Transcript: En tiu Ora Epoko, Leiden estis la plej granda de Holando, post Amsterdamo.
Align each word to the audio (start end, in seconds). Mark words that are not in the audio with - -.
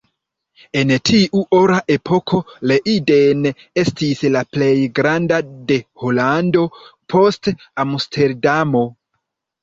En 0.79 0.91
tiu 1.07 1.39
Ora 1.55 1.75
Epoko, 1.95 2.37
Leiden 2.71 3.49
estis 3.81 4.23
la 4.35 4.41
plej 4.55 4.69
granda 4.99 5.37
de 5.73 5.77
Holando, 6.05 6.63
post 7.15 7.51
Amsterdamo. 7.85 8.83